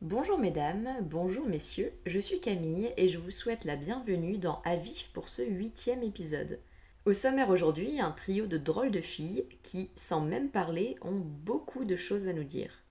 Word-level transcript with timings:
Bonjour 0.00 0.38
mesdames, 0.38 0.88
bonjour 1.02 1.44
messieurs, 1.44 1.92
je 2.06 2.20
suis 2.20 2.38
Camille 2.38 2.92
et 2.96 3.08
je 3.08 3.18
vous 3.18 3.32
souhaite 3.32 3.64
la 3.64 3.74
bienvenue 3.74 4.38
dans 4.38 4.62
Avif 4.64 5.10
pour 5.12 5.28
ce 5.28 5.42
huitième 5.42 6.04
épisode. 6.04 6.60
Au 7.04 7.12
sommaire 7.12 7.50
aujourd'hui, 7.50 8.00
un 8.00 8.12
trio 8.12 8.46
de 8.46 8.58
drôles 8.58 8.92
de 8.92 9.00
filles 9.00 9.44
qui, 9.64 9.90
sans 9.96 10.20
même 10.20 10.50
parler, 10.50 10.96
ont 11.02 11.18
beaucoup 11.18 11.84
de 11.84 11.96
choses 11.96 12.28
à 12.28 12.32
nous 12.32 12.44
dire. 12.44 12.84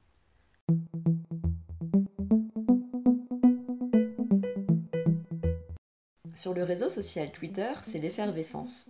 Sur 6.35 6.53
le 6.53 6.63
réseau 6.63 6.89
social 6.89 7.31
Twitter, 7.31 7.71
c'est 7.83 7.99
l'effervescence. 7.99 8.89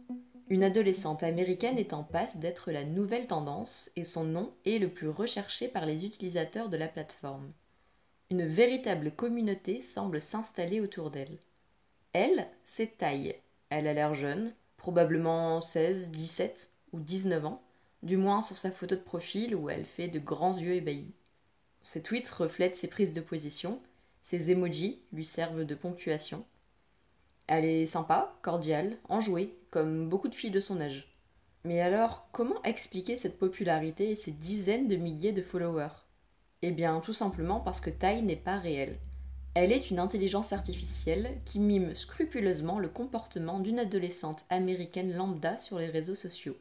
Une 0.49 0.63
adolescente 0.63 1.21
américaine 1.21 1.77
est 1.77 1.93
en 1.93 2.03
passe 2.03 2.37
d'être 2.37 2.71
la 2.71 2.83
nouvelle 2.83 3.27
tendance 3.27 3.91
et 3.95 4.03
son 4.03 4.23
nom 4.23 4.55
est 4.65 4.79
le 4.79 4.89
plus 4.89 5.09
recherché 5.09 5.67
par 5.67 5.85
les 5.85 6.07
utilisateurs 6.07 6.69
de 6.69 6.77
la 6.77 6.87
plateforme. 6.87 7.53
Une 8.29 8.45
véritable 8.45 9.11
communauté 9.11 9.79
semble 9.79 10.21
s'installer 10.21 10.81
autour 10.81 11.11
d'elle. 11.11 11.37
Elle, 12.11 12.49
c'est 12.65 12.97
Taille. 12.97 13.35
Elle 13.69 13.87
a 13.87 13.93
l'air 13.93 14.13
jeune, 14.13 14.53
probablement 14.75 15.61
16, 15.61 16.11
17 16.11 16.69
ou 16.91 16.99
19 16.99 17.45
ans, 17.45 17.63
du 18.03 18.17
moins 18.17 18.41
sur 18.41 18.57
sa 18.57 18.69
photo 18.69 18.95
de 18.95 19.01
profil 19.01 19.55
où 19.55 19.69
elle 19.69 19.85
fait 19.85 20.09
de 20.09 20.19
grands 20.19 20.57
yeux 20.57 20.73
ébahis. 20.73 21.13
Ses 21.83 22.03
tweets 22.03 22.27
reflètent 22.27 22.75
ses 22.75 22.89
prises 22.89 23.13
de 23.13 23.21
position, 23.21 23.79
ses 24.21 24.51
emojis 24.51 24.99
lui 25.13 25.23
servent 25.23 25.63
de 25.63 25.75
ponctuation. 25.75 26.43
Elle 27.47 27.63
est 27.63 27.85
sympa, 27.85 28.37
cordiale, 28.41 28.97
enjouée, 29.07 29.57
comme 29.71 30.09
beaucoup 30.09 30.27
de 30.27 30.35
filles 30.35 30.51
de 30.51 30.59
son 30.59 30.81
âge. 30.81 31.15
Mais 31.63 31.79
alors, 31.79 32.27
comment 32.33 32.61
expliquer 32.63 33.15
cette 33.15 33.39
popularité 33.39 34.11
et 34.11 34.15
ces 34.17 34.31
dizaines 34.31 34.89
de 34.89 34.97
milliers 34.97 35.31
de 35.31 35.41
followers? 35.41 36.06
Eh 36.63 36.71
bien, 36.71 36.99
tout 37.01 37.13
simplement 37.13 37.59
parce 37.59 37.79
que 37.79 37.91
Tai 37.91 38.23
n'est 38.23 38.35
pas 38.35 38.57
réelle. 38.57 38.97
Elle 39.53 39.71
est 39.71 39.91
une 39.91 39.99
intelligence 39.99 40.53
artificielle 40.53 41.39
qui 41.45 41.59
mime 41.59 41.93
scrupuleusement 41.93 42.79
le 42.79 42.89
comportement 42.89 43.59
d'une 43.59 43.77
adolescente 43.77 44.43
américaine 44.49 45.15
lambda 45.15 45.59
sur 45.59 45.77
les 45.77 45.85
réseaux 45.85 46.15
sociaux. 46.15 46.57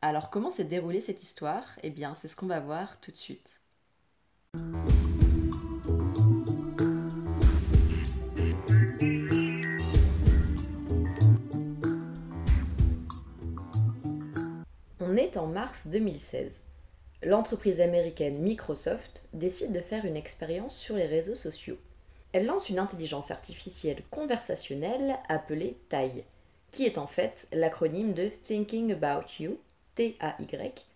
Alors 0.00 0.30
comment 0.30 0.52
s'est 0.52 0.62
déroulée 0.62 1.00
cette 1.00 1.24
histoire? 1.24 1.64
Eh 1.82 1.90
bien, 1.90 2.14
c'est 2.14 2.28
ce 2.28 2.36
qu'on 2.36 2.46
va 2.46 2.60
voir 2.60 3.00
tout 3.00 3.10
de 3.10 3.16
suite. 3.16 3.60
On 15.00 15.16
est 15.16 15.36
en 15.36 15.48
mars 15.48 15.88
2016. 15.88 16.62
L'entreprise 17.22 17.82
américaine 17.82 18.38
Microsoft 18.38 19.24
décide 19.34 19.72
de 19.72 19.80
faire 19.80 20.06
une 20.06 20.16
expérience 20.16 20.74
sur 20.74 20.96
les 20.96 21.04
réseaux 21.04 21.34
sociaux. 21.34 21.76
Elle 22.32 22.46
lance 22.46 22.70
une 22.70 22.78
intelligence 22.78 23.30
artificielle 23.30 24.02
conversationnelle 24.10 25.18
appelée 25.28 25.76
TAI, 25.90 26.24
qui 26.70 26.86
est 26.86 26.96
en 26.96 27.06
fait 27.06 27.46
l'acronyme 27.52 28.14
de 28.14 28.28
Thinking 28.28 28.92
About 28.92 29.26
You, 29.38 29.58
TAY, 29.96 30.16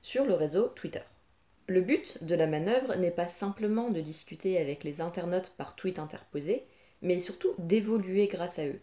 sur 0.00 0.24
le 0.24 0.32
réseau 0.32 0.68
Twitter. 0.68 1.02
Le 1.66 1.82
but 1.82 2.22
de 2.24 2.34
la 2.34 2.46
manœuvre 2.46 2.94
n'est 2.96 3.10
pas 3.10 3.28
simplement 3.28 3.90
de 3.90 4.00
discuter 4.00 4.58
avec 4.58 4.82
les 4.82 5.02
internautes 5.02 5.52
par 5.58 5.76
tweet 5.76 5.98
interposé, 5.98 6.64
mais 7.02 7.20
surtout 7.20 7.52
d'évoluer 7.58 8.28
grâce 8.28 8.58
à 8.58 8.66
eux. 8.66 8.80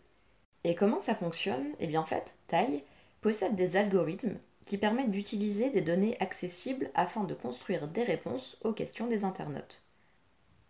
Et 0.64 0.76
comment 0.76 1.02
ça 1.02 1.16
fonctionne? 1.16 1.66
Eh 1.80 1.88
bien 1.88 2.02
en 2.02 2.06
fait, 2.06 2.36
TAI 2.50 2.84
possède 3.22 3.56
des 3.56 3.78
algorithmes 3.78 4.38
qui 4.66 4.78
permettent 4.78 5.12
d'utiliser 5.12 5.70
des 5.70 5.82
données 5.82 6.18
accessibles 6.20 6.92
afin 6.94 7.24
de 7.24 7.34
construire 7.34 7.88
des 7.88 8.04
réponses 8.04 8.58
aux 8.64 8.74
questions 8.74 9.08
des 9.08 9.24
internautes. 9.24 9.84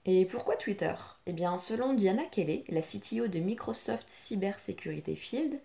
Et 0.06 0.26
pourquoi 0.26 0.56
Twitter? 0.56 0.96
Eh 1.28 1.34
bien, 1.34 1.58
selon 1.58 1.94
Diana 1.94 2.24
Kelly, 2.32 2.64
la 2.70 2.82
CTO 2.82 3.28
de 3.28 3.40
Microsoft 3.40 4.10
Cybersecurity 4.10 5.16
Field, 5.16 5.60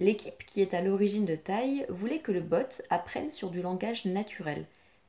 l'équipe 0.00 0.44
qui 0.46 0.60
est 0.60 0.74
à 0.74 0.82
l'origine 0.82 1.24
de 1.24 1.36
Tai 1.36 1.86
voulait 1.88 2.18
que 2.18 2.32
le 2.32 2.40
bot 2.40 2.82
apprenne 2.90 3.30
sur 3.30 3.50
du 3.50 3.62
langage 3.62 4.04
naturel, 4.04 4.66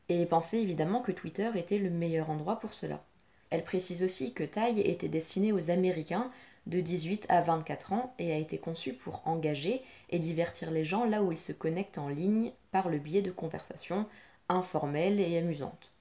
et 0.09 0.25
pensait 0.25 0.61
évidemment 0.61 1.01
que 1.01 1.11
Twitter 1.11 1.50
était 1.56 1.79
le 1.79 1.89
meilleur 1.89 2.29
endroit 2.29 2.59
pour 2.59 2.73
cela. 2.73 3.03
Elle 3.50 3.63
précise 3.63 4.03
aussi 4.03 4.33
que 4.33 4.44
Tai 4.44 4.79
était 4.79 5.07
destiné 5.07 5.51
aux 5.51 5.72
Américains 5.72 6.31
de 6.67 6.81
18 6.81 7.25
à 7.29 7.41
24 7.41 7.94
ans 7.94 8.13
et 8.19 8.31
a 8.31 8.38
été 8.38 8.57
conçu 8.57 8.94
pour 8.94 9.22
engager 9.25 9.81
et 10.09 10.19
divertir 10.19 10.69
les 10.69 10.85
gens 10.85 11.05
là 11.05 11.23
où 11.23 11.31
ils 11.31 11.38
se 11.38 11.53
connectent 11.53 11.97
en 11.97 12.09
ligne 12.09 12.51
par 12.72 12.89
le 12.89 13.00
biais 13.00 13.22
de 13.22 13.31
conversations 13.31 14.05
informelles 14.50 15.19
et 15.19 15.38
amusantes. 15.38 15.91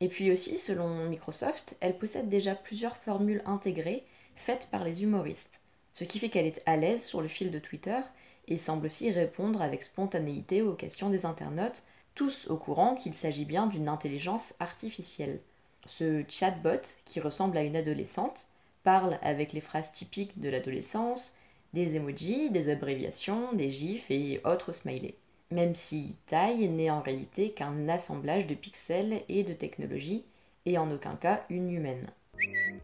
Et 0.00 0.08
puis 0.08 0.32
aussi, 0.32 0.58
selon 0.58 1.08
Microsoft, 1.08 1.76
elle 1.80 1.96
possède 1.96 2.28
déjà 2.28 2.54
plusieurs 2.54 2.96
formules 2.96 3.42
intégrées 3.46 4.04
faites 4.34 4.68
par 4.70 4.84
les 4.84 5.02
humoristes, 5.02 5.60
ce 5.94 6.04
qui 6.04 6.18
fait 6.18 6.30
qu'elle 6.30 6.46
est 6.46 6.62
à 6.66 6.76
l'aise 6.76 7.04
sur 7.04 7.20
le 7.20 7.28
fil 7.28 7.50
de 7.50 7.58
Twitter 7.58 8.00
et 8.48 8.58
semble 8.58 8.86
aussi 8.86 9.10
répondre 9.10 9.62
avec 9.62 9.82
spontanéité 9.82 10.62
aux 10.62 10.74
questions 10.74 11.10
des 11.10 11.26
internautes, 11.26 11.84
tous 12.14 12.48
au 12.48 12.56
courant 12.56 12.96
qu'il 12.96 13.14
s'agit 13.14 13.44
bien 13.44 13.66
d'une 13.66 13.88
intelligence 13.88 14.54
artificielle. 14.58 15.40
Ce 15.86 16.24
chatbot, 16.28 16.80
qui 17.04 17.20
ressemble 17.20 17.56
à 17.56 17.62
une 17.62 17.76
adolescente, 17.76 18.46
parle 18.82 19.18
avec 19.22 19.52
les 19.52 19.60
phrases 19.60 19.92
typiques 19.92 20.38
de 20.40 20.48
l'adolescence, 20.48 21.34
des 21.72 21.96
emojis, 21.96 22.50
des 22.50 22.68
abréviations, 22.68 23.52
des 23.52 23.70
gifs 23.70 24.10
et 24.10 24.40
autres 24.44 24.72
smileys. 24.72 25.16
Même 25.50 25.74
si 25.74 26.16
taille 26.26 26.68
n'est 26.68 26.90
en 26.90 27.00
réalité 27.00 27.50
qu'un 27.50 27.88
assemblage 27.88 28.46
de 28.46 28.54
pixels 28.54 29.22
et 29.28 29.42
de 29.42 29.52
technologies, 29.52 30.24
et 30.66 30.78
en 30.78 30.90
aucun 30.90 31.16
cas 31.16 31.44
une 31.48 31.72
humaine. 31.72 32.06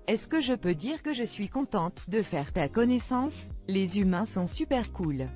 Est-ce 0.06 0.28
que 0.28 0.40
je 0.40 0.54
peux 0.54 0.74
dire 0.74 1.02
que 1.02 1.12
je 1.12 1.24
suis 1.24 1.48
contente 1.48 2.10
de 2.10 2.22
faire 2.22 2.52
ta 2.52 2.68
connaissance? 2.68 3.48
Les 3.68 3.98
humains 4.00 4.24
sont 4.24 4.46
super 4.46 4.92
cool. 4.92 5.28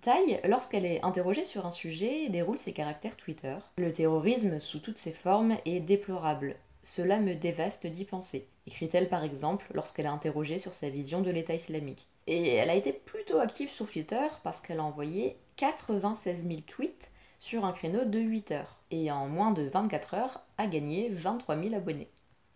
Taille, 0.00 0.40
lorsqu'elle 0.48 0.86
est 0.86 1.04
interrogée 1.04 1.44
sur 1.44 1.66
un 1.66 1.70
sujet, 1.70 2.28
déroule 2.28 2.58
ses 2.58 2.72
caractères 2.72 3.16
Twitter. 3.16 3.56
Le 3.78 3.92
terrorisme 3.92 4.60
sous 4.60 4.78
toutes 4.78 4.98
ses 4.98 5.12
formes 5.12 5.56
est 5.64 5.80
déplorable. 5.80 6.56
Cela 6.82 7.18
me 7.18 7.34
dévaste 7.34 7.86
d'y 7.86 8.04
penser, 8.04 8.46
écrit-elle 8.70 9.08
par 9.08 9.24
exemple 9.24 9.66
lorsqu'elle 9.74 10.06
est 10.06 10.08
interrogée 10.08 10.60
sur 10.60 10.74
sa 10.74 10.88
vision 10.88 11.20
de 11.22 11.30
l'État 11.30 11.54
islamique. 11.54 12.06
Et 12.28 12.54
elle 12.54 12.70
a 12.70 12.76
été 12.76 12.92
plutôt 12.92 13.40
active 13.40 13.68
sur 13.68 13.90
Twitter 13.90 14.26
parce 14.44 14.60
qu'elle 14.60 14.78
a 14.78 14.84
envoyé 14.84 15.36
96 15.56 16.46
000 16.46 16.60
tweets 16.66 17.10
sur 17.40 17.64
un 17.64 17.72
créneau 17.72 18.04
de 18.04 18.18
8 18.20 18.52
heures, 18.52 18.76
et 18.90 19.10
en 19.10 19.26
moins 19.26 19.50
de 19.50 19.62
24 19.62 20.14
heures 20.14 20.40
a 20.56 20.66
gagné 20.66 21.08
23 21.08 21.60
000 21.60 21.74
abonnés. 21.74 22.10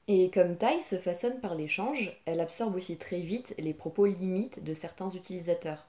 Et 0.07 0.31
comme 0.31 0.57
Tai 0.57 0.81
se 0.83 0.97
façonne 0.97 1.41
par 1.41 1.55
l'échange, 1.55 2.13
elle 2.27 2.41
absorbe 2.41 2.77
aussi 2.77 2.97
très 2.97 3.21
vite 3.21 3.55
les 3.59 3.75
propos 3.75 4.07
limites 4.07 4.63
de 4.63 4.75
certains 4.75 5.09
utilisateurs. 5.09 5.87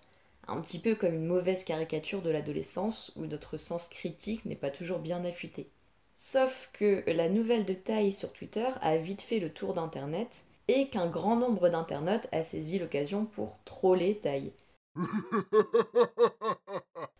Un 0.47 0.61
petit 0.61 0.79
peu 0.79 0.95
comme 0.95 1.13
une 1.13 1.25
mauvaise 1.25 1.65
caricature 1.65 2.21
de 2.21 2.29
l'adolescence 2.29 3.11
où 3.15 3.25
notre 3.25 3.57
sens 3.57 3.89
critique 3.89 4.45
n'est 4.45 4.55
pas 4.55 4.71
toujours 4.71 4.99
bien 4.99 5.23
affûté. 5.25 5.69
Sauf 6.15 6.69
que 6.73 7.03
la 7.07 7.29
nouvelle 7.29 7.65
de 7.65 7.73
taille 7.73 8.13
sur 8.13 8.31
Twitter 8.31 8.67
a 8.81 8.97
vite 8.97 9.21
fait 9.21 9.39
le 9.39 9.51
tour 9.51 9.73
d'Internet 9.73 10.29
et 10.67 10.87
qu'un 10.87 11.07
grand 11.07 11.35
nombre 11.35 11.69
d'internautes 11.69 12.27
a 12.31 12.43
saisi 12.43 12.79
l'occasion 12.79 13.25
pour 13.25 13.57
troller 13.65 14.17
taille. 14.17 14.51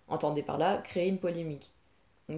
Entendez 0.08 0.44
par 0.44 0.58
là 0.58 0.78
créer 0.78 1.10
une 1.10 1.20
polémique. 1.20 1.72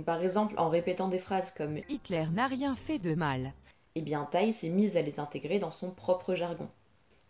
par 0.06 0.22
exemple, 0.22 0.56
en 0.58 0.70
répétant 0.70 1.08
des 1.08 1.20
phrases 1.20 1.52
comme 1.52 1.78
Hitler 1.90 2.26
n'a 2.34 2.48
rien 2.48 2.76
fait 2.76 3.00
de 3.00 3.14
mal. 3.14 3.54
Eh 3.96 4.02
bien, 4.02 4.28
Tai 4.32 4.52
s'est 4.52 4.70
mise 4.70 4.98
à 4.98 5.02
les 5.02 5.20
intégrer 5.20 5.60
dans 5.60 5.72
son 5.72 5.92
propre 5.92 6.36
jargon. 6.36 6.70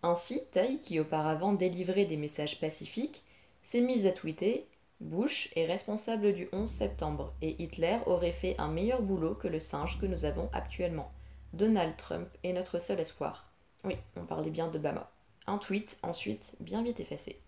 Ainsi, 0.03 0.41
Tai, 0.51 0.79
qui 0.81 0.99
auparavant 0.99 1.53
délivrait 1.53 2.05
des 2.05 2.17
messages 2.17 2.59
pacifiques, 2.59 3.23
s'est 3.63 3.81
mise 3.81 4.05
à 4.05 4.11
tweeter 4.11 4.67
Bush 4.99 5.51
est 5.55 5.67
responsable 5.67 6.33
du 6.33 6.49
11 6.51 6.67
septembre 6.67 7.33
et 7.41 7.61
Hitler 7.61 7.99
aurait 8.07 8.31
fait 8.31 8.55
un 8.57 8.67
meilleur 8.67 9.03
boulot 9.03 9.35
que 9.35 9.47
le 9.47 9.59
singe 9.59 9.99
que 9.99 10.07
nous 10.07 10.25
avons 10.25 10.49
actuellement. 10.53 11.11
Donald 11.53 11.95
Trump 11.97 12.27
est 12.43 12.53
notre 12.53 12.79
seul 12.79 12.99
espoir. 12.99 13.51
Oui, 13.83 13.95
on 14.15 14.25
parlait 14.25 14.49
bien 14.49 14.67
d'Obama. 14.67 15.11
Un 15.45 15.59
tweet, 15.59 15.99
ensuite, 16.01 16.55
bien 16.59 16.81
vite 16.81 16.99
effacé. 16.99 17.39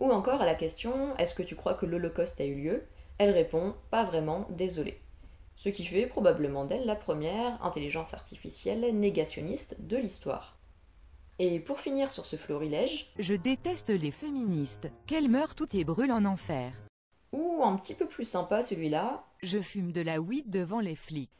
Ou 0.00 0.10
encore 0.10 0.40
à 0.40 0.46
la 0.46 0.54
question 0.54 1.14
Est-ce 1.18 1.34
que 1.34 1.42
tu 1.42 1.54
crois 1.54 1.74
que 1.74 1.84
l'Holocauste 1.84 2.40
a 2.40 2.46
eu 2.46 2.54
lieu? 2.54 2.84
Elle 3.18 3.30
répond 3.30 3.74
Pas 3.90 4.04
vraiment, 4.04 4.46
désolé. 4.50 4.98
Ce 5.56 5.68
qui 5.68 5.84
fait 5.84 6.06
probablement 6.06 6.64
d'elle 6.64 6.86
la 6.86 6.96
première 6.96 7.62
intelligence 7.62 8.14
artificielle 8.14 8.98
négationniste 8.98 9.76
de 9.78 9.98
l'histoire. 9.98 10.56
Et 11.38 11.60
pour 11.60 11.80
finir 11.80 12.10
sur 12.10 12.26
ce 12.26 12.36
florilège, 12.36 13.12
Je 13.18 13.34
déteste 13.34 13.90
les 13.90 14.10
féministes, 14.10 14.90
qu'elles 15.06 15.28
meurent 15.28 15.54
toutes 15.54 15.74
et 15.74 15.84
brûlent 15.84 16.12
en 16.12 16.24
enfer. 16.24 16.72
Ou 17.34 17.64
un 17.64 17.76
petit 17.76 17.94
peu 17.94 18.06
plus 18.06 18.24
sympa 18.24 18.62
celui-là, 18.62 19.24
Je 19.42 19.58
fume 19.58 19.90
de 19.90 20.00
la 20.00 20.20
weed 20.20 20.50
devant 20.50 20.80
les 20.80 20.94
flics. 20.94 21.30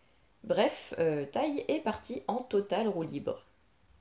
Bref, 0.42 0.92
euh, 0.98 1.24
est 1.68 1.82
partie 1.82 2.22
en 2.26 2.38
totale 2.38 2.88
roue 2.88 3.04
libre. 3.04 3.46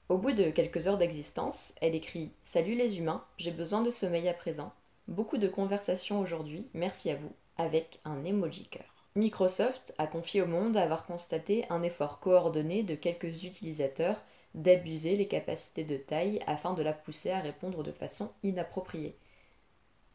Au 0.09 0.17
bout 0.17 0.31
de 0.31 0.49
quelques 0.49 0.87
heures 0.87 0.97
d'existence, 0.97 1.73
elle 1.81 1.95
écrit 1.95 2.31
Salut 2.43 2.75
les 2.75 2.97
humains, 2.97 3.23
j'ai 3.37 3.51
besoin 3.51 3.83
de 3.83 3.91
sommeil 3.91 4.27
à 4.27 4.33
présent. 4.33 4.73
Beaucoup 5.07 5.37
de 5.37 5.47
conversations 5.47 6.19
aujourd'hui, 6.19 6.67
merci 6.73 7.11
à 7.11 7.15
vous, 7.15 7.31
avec 7.57 7.99
un 8.05 8.25
emoji 8.25 8.67
cœur. 8.67 9.05
Microsoft 9.15 9.93
a 9.99 10.07
confié 10.07 10.41
au 10.41 10.47
monde 10.47 10.75
avoir 10.75 11.05
constaté 11.05 11.65
un 11.69 11.83
effort 11.83 12.19
coordonné 12.19 12.81
de 12.81 12.95
quelques 12.95 13.43
utilisateurs 13.43 14.23
d'abuser 14.55 15.15
les 15.15 15.27
capacités 15.27 15.83
de 15.83 15.97
taille 15.97 16.39
afin 16.47 16.73
de 16.73 16.81
la 16.81 16.93
pousser 16.93 17.29
à 17.29 17.39
répondre 17.39 17.83
de 17.83 17.91
façon 17.91 18.31
inappropriée. 18.41 19.15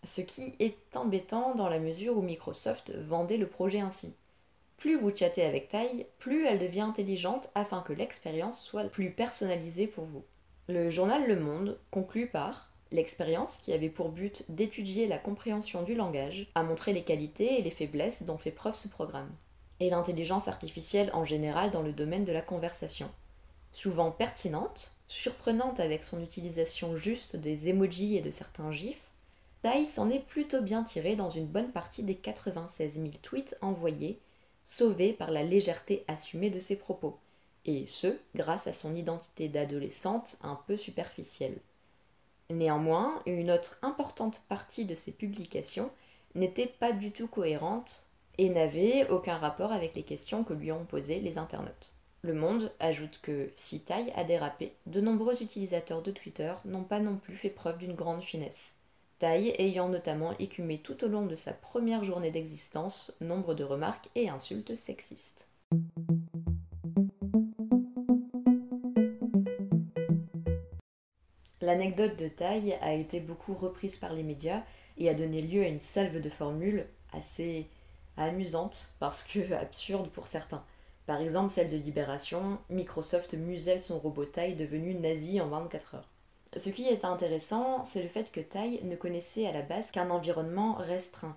Ce 0.04 0.20
qui 0.20 0.54
est 0.58 0.76
embêtant 0.94 1.54
dans 1.54 1.68
la 1.68 1.78
mesure 1.78 2.16
où 2.16 2.22
Microsoft 2.22 2.92
vendait 2.94 3.36
le 3.36 3.48
projet 3.48 3.80
ainsi. 3.80 4.14
Plus 4.76 4.96
vous 4.96 5.14
chattez 5.14 5.42
avec 5.42 5.68
taille, 5.68 6.06
plus 6.18 6.46
elle 6.46 6.60
devient 6.60 6.82
intelligente 6.82 7.48
afin 7.54 7.82
que 7.82 7.92
l'expérience 7.92 8.62
soit 8.62 8.84
plus 8.84 9.10
personnalisée 9.10 9.88
pour 9.88 10.04
vous. 10.04 10.22
Le 10.68 10.90
journal 10.90 11.26
Le 11.26 11.38
Monde 11.38 11.78
conclut 11.90 12.28
par 12.28 12.68
L'expérience, 12.90 13.58
qui 13.58 13.74
avait 13.74 13.90
pour 13.90 14.08
but 14.08 14.44
d'étudier 14.48 15.06
la 15.06 15.18
compréhension 15.18 15.82
du 15.82 15.94
langage, 15.94 16.46
a 16.54 16.62
montré 16.62 16.94
les 16.94 17.02
qualités 17.02 17.58
et 17.58 17.62
les 17.62 17.70
faiblesses 17.70 18.22
dont 18.22 18.38
fait 18.38 18.50
preuve 18.50 18.74
ce 18.74 18.88
programme, 18.88 19.30
et 19.78 19.90
l'intelligence 19.90 20.48
artificielle 20.48 21.10
en 21.12 21.26
général 21.26 21.70
dans 21.70 21.82
le 21.82 21.92
domaine 21.92 22.24
de 22.24 22.32
la 22.32 22.40
conversation. 22.40 23.10
Souvent 23.72 24.10
pertinente, 24.10 24.94
surprenante 25.06 25.80
avec 25.80 26.02
son 26.02 26.22
utilisation 26.22 26.96
juste 26.96 27.36
des 27.36 27.68
emojis 27.68 28.16
et 28.16 28.22
de 28.22 28.30
certains 28.30 28.72
gifs, 28.72 29.07
Tai 29.62 29.86
s'en 29.86 30.08
est 30.10 30.24
plutôt 30.24 30.62
bien 30.62 30.84
tiré 30.84 31.16
dans 31.16 31.30
une 31.30 31.46
bonne 31.46 31.72
partie 31.72 32.04
des 32.04 32.14
96 32.14 32.94
000 32.94 33.08
tweets 33.22 33.56
envoyés, 33.60 34.20
sauvés 34.64 35.12
par 35.12 35.32
la 35.32 35.42
légèreté 35.42 36.04
assumée 36.06 36.50
de 36.50 36.60
ses 36.60 36.76
propos, 36.76 37.18
et 37.64 37.84
ce, 37.86 38.18
grâce 38.36 38.68
à 38.68 38.72
son 38.72 38.94
identité 38.94 39.48
d'adolescente 39.48 40.36
un 40.42 40.54
peu 40.66 40.76
superficielle. 40.76 41.58
Néanmoins, 42.50 43.20
une 43.26 43.50
autre 43.50 43.78
importante 43.82 44.40
partie 44.48 44.84
de 44.84 44.94
ses 44.94 45.12
publications 45.12 45.90
n'était 46.34 46.66
pas 46.66 46.92
du 46.92 47.10
tout 47.10 47.26
cohérente 47.26 48.04
et 48.38 48.50
n'avait 48.50 49.08
aucun 49.10 49.36
rapport 49.36 49.72
avec 49.72 49.94
les 49.96 50.04
questions 50.04 50.44
que 50.44 50.54
lui 50.54 50.70
ont 50.70 50.84
posées 50.84 51.20
les 51.20 51.36
internautes. 51.36 51.94
Le 52.22 52.32
Monde 52.32 52.72
ajoute 52.78 53.20
que 53.22 53.50
si 53.56 53.80
Tai 53.80 54.12
a 54.14 54.24
dérapé, 54.24 54.72
de 54.86 55.00
nombreux 55.00 55.42
utilisateurs 55.42 56.02
de 56.02 56.10
Twitter 56.10 56.52
n'ont 56.64 56.84
pas 56.84 57.00
non 57.00 57.16
plus 57.16 57.36
fait 57.36 57.50
preuve 57.50 57.78
d'une 57.78 57.94
grande 57.94 58.22
finesse. 58.22 58.74
Tai 59.18 59.52
ayant 59.58 59.88
notamment 59.88 60.36
écumé 60.38 60.78
tout 60.78 61.02
au 61.02 61.08
long 61.08 61.26
de 61.26 61.34
sa 61.34 61.52
première 61.52 62.04
journée 62.04 62.30
d'existence 62.30 63.12
nombre 63.20 63.54
de 63.54 63.64
remarques 63.64 64.08
et 64.14 64.28
insultes 64.28 64.76
sexistes. 64.76 65.48
L'anecdote 71.60 72.16
de 72.16 72.28
taille 72.28 72.78
a 72.80 72.94
été 72.94 73.18
beaucoup 73.18 73.54
reprise 73.54 73.96
par 73.96 74.12
les 74.12 74.22
médias 74.22 74.62
et 74.98 75.08
a 75.08 75.14
donné 75.14 75.42
lieu 75.42 75.62
à 75.64 75.68
une 75.68 75.80
salve 75.80 76.20
de 76.20 76.30
formules 76.30 76.86
assez 77.12 77.66
amusantes 78.16 78.92
parce 79.00 79.24
que 79.24 79.52
absurdes 79.60 80.10
pour 80.10 80.28
certains. 80.28 80.62
Par 81.06 81.20
exemple, 81.20 81.50
celle 81.50 81.70
de 81.70 81.76
Libération, 81.76 82.58
Microsoft 82.70 83.34
muselle 83.34 83.82
son 83.82 83.98
robot 83.98 84.26
taille 84.26 84.54
devenu 84.54 84.94
nazi 84.94 85.40
en 85.40 85.48
24 85.48 85.96
heures. 85.96 86.08
Ce 86.56 86.70
qui 86.70 86.86
est 86.86 87.04
intéressant, 87.04 87.84
c'est 87.84 88.02
le 88.02 88.08
fait 88.08 88.32
que 88.32 88.40
Tai 88.40 88.80
ne 88.82 88.96
connaissait 88.96 89.46
à 89.46 89.52
la 89.52 89.62
base 89.62 89.90
qu'un 89.90 90.10
environnement 90.10 90.74
restreint. 90.74 91.36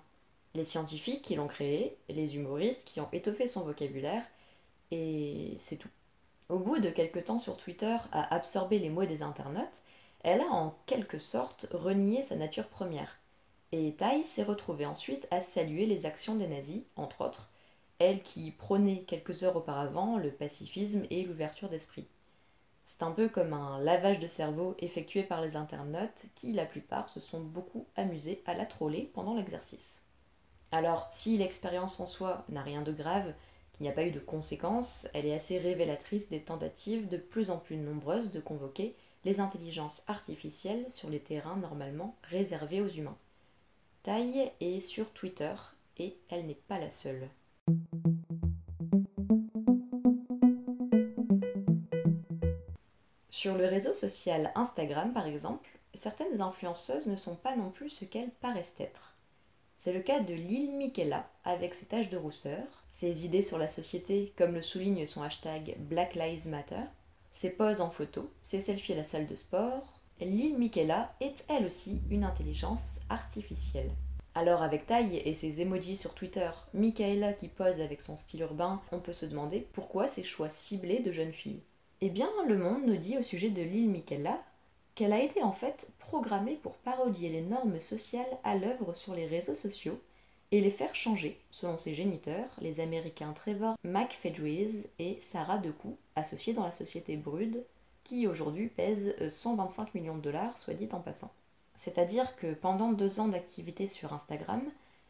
Les 0.54 0.64
scientifiques 0.64 1.22
qui 1.22 1.34
l'ont 1.34 1.48
créé, 1.48 1.96
les 2.08 2.36
humoristes 2.36 2.84
qui 2.84 3.00
ont 3.00 3.08
étoffé 3.12 3.46
son 3.46 3.62
vocabulaire, 3.62 4.24
et 4.90 5.56
c'est 5.58 5.76
tout. 5.76 5.88
Au 6.48 6.58
bout 6.58 6.78
de 6.78 6.90
quelque 6.90 7.18
temps 7.18 7.38
sur 7.38 7.56
Twitter 7.56 7.96
à 8.12 8.34
absorber 8.34 8.78
les 8.78 8.90
mots 8.90 9.04
des 9.04 9.22
internautes, 9.22 9.82
elle 10.22 10.40
a 10.40 10.46
en 10.46 10.74
quelque 10.86 11.18
sorte 11.18 11.66
renié 11.72 12.22
sa 12.22 12.36
nature 12.36 12.68
première. 12.68 13.18
Et 13.72 13.94
Tai 13.94 14.24
s'est 14.24 14.42
retrouvée 14.42 14.86
ensuite 14.86 15.26
à 15.30 15.40
saluer 15.40 15.86
les 15.86 16.06
actions 16.06 16.36
des 16.36 16.46
nazis, 16.46 16.82
entre 16.96 17.22
autres, 17.24 17.50
elle 17.98 18.22
qui 18.22 18.50
prônait 18.50 19.02
quelques 19.02 19.44
heures 19.44 19.56
auparavant 19.56 20.18
le 20.18 20.30
pacifisme 20.30 21.06
et 21.10 21.22
l'ouverture 21.22 21.68
d'esprit. 21.68 22.06
C'est 22.84 23.02
un 23.02 23.10
peu 23.10 23.28
comme 23.28 23.52
un 23.52 23.80
lavage 23.80 24.20
de 24.20 24.26
cerveau 24.26 24.74
effectué 24.78 25.22
par 25.22 25.40
les 25.40 25.56
internautes 25.56 26.26
qui, 26.34 26.52
la 26.52 26.66
plupart, 26.66 27.08
se 27.08 27.20
sont 27.20 27.40
beaucoup 27.40 27.86
amusés 27.96 28.42
à 28.46 28.54
la 28.54 28.66
troller 28.66 29.10
pendant 29.14 29.34
l'exercice. 29.34 30.00
Alors, 30.72 31.08
si 31.10 31.36
l'expérience 31.36 32.00
en 32.00 32.06
soi 32.06 32.44
n'a 32.48 32.62
rien 32.62 32.82
de 32.82 32.92
grave, 32.92 33.34
qu'il 33.72 33.84
n'y 33.84 33.90
a 33.90 33.94
pas 33.94 34.04
eu 34.04 34.10
de 34.10 34.20
conséquences, 34.20 35.08
elle 35.14 35.26
est 35.26 35.34
assez 35.34 35.58
révélatrice 35.58 36.28
des 36.28 36.40
tentatives 36.40 37.08
de 37.08 37.16
plus 37.16 37.50
en 37.50 37.58
plus 37.58 37.76
nombreuses 37.76 38.30
de 38.30 38.40
convoquer 38.40 38.94
les 39.24 39.40
intelligences 39.40 40.02
artificielles 40.06 40.86
sur 40.90 41.08
les 41.08 41.20
terrains 41.20 41.56
normalement 41.56 42.16
réservés 42.24 42.80
aux 42.80 42.88
humains. 42.88 43.18
Taille 44.02 44.50
est 44.60 44.80
sur 44.80 45.12
Twitter 45.12 45.54
et 45.98 46.16
elle 46.28 46.46
n'est 46.46 46.54
pas 46.54 46.78
la 46.78 46.90
seule. 46.90 47.28
Sur 53.42 53.56
le 53.56 53.66
réseau 53.66 53.92
social 53.92 54.52
Instagram, 54.54 55.12
par 55.12 55.26
exemple, 55.26 55.68
certaines 55.94 56.40
influenceuses 56.40 57.08
ne 57.08 57.16
sont 57.16 57.34
pas 57.34 57.56
non 57.56 57.70
plus 57.70 57.90
ce 57.90 58.04
qu'elles 58.04 58.30
paraissent 58.30 58.76
être. 58.78 59.16
C'est 59.78 59.92
le 59.92 59.98
cas 59.98 60.20
de 60.20 60.32
Lil 60.32 60.70
Michaela, 60.76 61.28
avec 61.42 61.74
ses 61.74 61.86
taches 61.86 62.08
de 62.08 62.16
rousseur, 62.16 62.62
ses 62.92 63.26
idées 63.26 63.42
sur 63.42 63.58
la 63.58 63.66
société, 63.66 64.32
comme 64.38 64.54
le 64.54 64.62
souligne 64.62 65.06
son 65.06 65.24
hashtag 65.24 65.74
Black 65.80 66.14
Lives 66.14 66.46
Matter, 66.46 66.84
ses 67.32 67.50
poses 67.50 67.80
en 67.80 67.90
photo, 67.90 68.30
ses 68.42 68.60
selfies 68.60 68.92
à 68.92 68.98
la 68.98 69.04
salle 69.04 69.26
de 69.26 69.34
sport, 69.34 69.92
Lil 70.20 70.56
Michaela 70.56 71.12
est 71.20 71.44
elle 71.48 71.66
aussi 71.66 72.00
une 72.12 72.22
intelligence 72.22 73.00
artificielle. 73.10 73.90
Alors 74.36 74.62
avec 74.62 74.86
taille 74.86 75.16
et 75.16 75.34
ses 75.34 75.60
emojis 75.60 75.96
sur 75.96 76.14
Twitter, 76.14 76.50
Michaela 76.74 77.32
qui 77.32 77.48
pose 77.48 77.80
avec 77.80 78.02
son 78.02 78.16
style 78.16 78.42
urbain, 78.42 78.80
on 78.92 79.00
peut 79.00 79.12
se 79.12 79.26
demander 79.26 79.66
pourquoi 79.72 80.06
ces 80.06 80.22
choix 80.22 80.48
ciblés 80.48 81.00
de 81.00 81.10
jeunes 81.10 81.32
filles. 81.32 81.64
Eh 82.04 82.10
bien, 82.10 82.28
Le 82.48 82.58
Monde 82.58 82.84
nous 82.84 82.96
dit 82.96 83.16
au 83.16 83.22
sujet 83.22 83.50
de 83.50 83.62
Lil 83.62 83.88
Michaela 83.88 84.42
qu'elle 84.96 85.12
a 85.12 85.22
été 85.22 85.40
en 85.44 85.52
fait 85.52 85.88
programmée 86.00 86.58
pour 86.60 86.74
parodier 86.74 87.28
les 87.28 87.42
normes 87.42 87.80
sociales 87.80 88.26
à 88.42 88.56
l'œuvre 88.56 88.92
sur 88.92 89.14
les 89.14 89.24
réseaux 89.24 89.54
sociaux 89.54 90.00
et 90.50 90.60
les 90.60 90.72
faire 90.72 90.96
changer, 90.96 91.38
selon 91.52 91.78
ses 91.78 91.94
géniteurs, 91.94 92.48
les 92.60 92.80
Américains 92.80 93.32
Trevor 93.34 93.76
McFedries 93.84 94.86
et 94.98 95.20
Sarah 95.20 95.58
Decou, 95.58 95.96
associés 96.16 96.54
dans 96.54 96.64
la 96.64 96.72
société 96.72 97.16
Brude, 97.16 97.62
qui 98.02 98.26
aujourd'hui 98.26 98.66
pèse 98.66 99.14
125 99.30 99.82
euh, 99.82 99.86
millions 99.94 100.16
de 100.16 100.22
dollars, 100.22 100.58
soit 100.58 100.74
dit 100.74 100.88
en 100.90 100.98
passant. 100.98 101.30
C'est-à-dire 101.76 102.34
que 102.34 102.52
pendant 102.52 102.90
deux 102.90 103.20
ans 103.20 103.28
d'activité 103.28 103.86
sur 103.86 104.12
Instagram, 104.12 104.62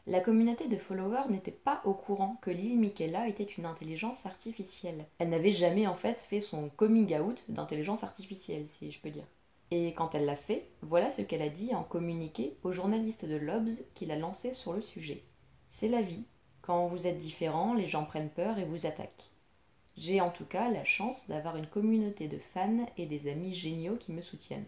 la 0.07 0.21
communauté 0.21 0.67
de 0.67 0.77
followers 0.77 1.29
n'était 1.31 1.53
pas 1.53 1.81
au 1.85 1.95
courant 1.95 2.37
que 2.43 2.51
Lil 2.51 2.79
Michaela 2.79 3.29
était 3.29 3.45
une 3.45 3.67
intelligence 3.67 4.27
artificielle. 4.27 5.07
Elle 5.19 5.29
n'avait 5.29 5.53
jamais 5.53 5.87
en 5.87 5.95
fait 5.95 6.21
fait 6.21 6.41
son 6.41 6.71
coming 6.71 7.17
out 7.21 7.45
d'intelligence 7.49 8.03
artificielle, 8.03 8.67
si 8.69 8.91
je 8.91 9.01
peux 9.01 9.11
dire. 9.11 9.27
Et 9.71 9.95
quand 9.95 10.15
elle 10.15 10.25
l'a 10.25 10.37
fait, 10.37 10.69
voilà 10.83 11.09
ce 11.09 11.23
qu'elle 11.23 11.41
a 11.41 11.49
dit 11.49 11.75
en 11.75 11.85
communiqué 11.85 12.57
au 12.65 12.73
journaliste 12.73 13.25
de 13.25 13.37
Lobs 13.37 13.71
qui 13.95 14.05
l'a 14.05 14.17
lancé 14.17 14.53
sur 14.53 14.73
le 14.73 14.83
sujet. 14.83 15.23
C'est 15.71 15.89
la 15.89 16.03
vie. 16.03 16.25
Quand 16.63 16.89
vous 16.89 17.07
êtes 17.07 17.19
différent, 17.19 17.73
les 17.73 17.89
gens 17.89 18.05
prennent 18.05 18.29
peur 18.29 18.59
et 18.59 18.65
vous 18.65 18.87
attaquent. 18.87 19.31
J'ai 19.97 20.21
en 20.21 20.31
tout 20.31 20.45
cas 20.45 20.69
la 20.69 20.85
chance 20.85 21.29
d'avoir 21.29 21.57
une 21.57 21.67
communauté 21.69 22.27
de 22.27 22.39
fans 22.53 22.87
et 22.97 23.07
des 23.07 23.31
amis 23.31 23.55
géniaux 23.55 23.97
qui 23.97 24.13
me 24.13 24.23
soutiennent. 24.23 24.67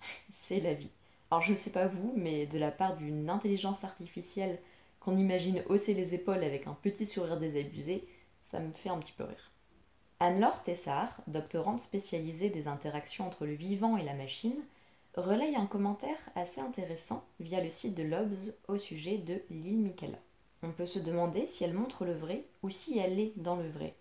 C'est 0.32 0.60
la 0.60 0.74
vie. 0.74 0.90
Alors 1.32 1.40
je 1.40 1.52
ne 1.52 1.56
sais 1.56 1.70
pas 1.70 1.86
vous, 1.86 2.12
mais 2.14 2.44
de 2.44 2.58
la 2.58 2.70
part 2.70 2.98
d'une 2.98 3.30
intelligence 3.30 3.84
artificielle 3.84 4.58
qu'on 5.00 5.16
imagine 5.16 5.62
hausser 5.70 5.94
les 5.94 6.14
épaules 6.14 6.44
avec 6.44 6.66
un 6.66 6.74
petit 6.74 7.06
sourire 7.06 7.38
désabusé, 7.38 8.06
ça 8.44 8.60
me 8.60 8.70
fait 8.74 8.90
un 8.90 8.98
petit 8.98 9.14
peu 9.16 9.24
rire. 9.24 9.50
Anne-Laure 10.20 10.62
Tessard, 10.62 11.22
doctorante 11.28 11.80
spécialisée 11.80 12.50
des 12.50 12.68
interactions 12.68 13.26
entre 13.26 13.46
le 13.46 13.54
vivant 13.54 13.96
et 13.96 14.02
la 14.02 14.12
machine, 14.12 14.62
relaye 15.16 15.56
un 15.56 15.64
commentaire 15.64 16.18
assez 16.34 16.60
intéressant 16.60 17.24
via 17.40 17.64
le 17.64 17.70
site 17.70 17.94
de 17.94 18.02
Lobs 18.02 18.54
au 18.68 18.76
sujet 18.76 19.16
de 19.16 19.40
l'île 19.48 19.80
Michaela. 19.80 20.18
On 20.62 20.72
peut 20.72 20.84
se 20.84 20.98
demander 20.98 21.46
si 21.46 21.64
elle 21.64 21.72
montre 21.72 22.04
le 22.04 22.12
vrai 22.12 22.44
ou 22.62 22.68
si 22.68 22.98
elle 22.98 23.18
est 23.18 23.32
dans 23.36 23.56
le 23.56 23.70
vrai. 23.70 23.94